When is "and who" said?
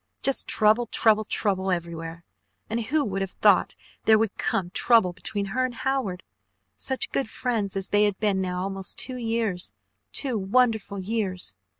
2.71-3.05